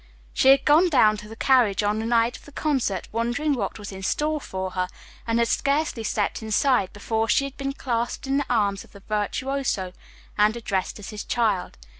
[0.33, 3.77] She had gone down to the carriage on the night of the concert wondering what
[3.77, 4.87] was in store for her,
[5.27, 9.01] and had scarcely stepped inside before she had been clasped in the arms of the
[9.01, 9.93] virtuoso,
[10.39, 11.77] and addressed as his child.